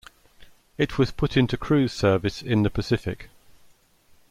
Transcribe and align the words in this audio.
It 0.79 0.97
was 0.97 1.11
put 1.11 1.37
into 1.37 1.57
cruise 1.57 1.93
service 1.93 2.41
in 2.41 2.63
the 2.63 2.71
Pacific. 2.71 3.29